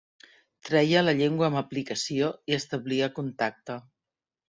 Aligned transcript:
Treia 0.67 1.03
la 1.03 1.13
llengua 1.19 1.45
amb 1.49 1.59
aplicació 1.61 2.31
i 2.53 2.57
establia 2.57 3.11
contacte. 3.19 3.77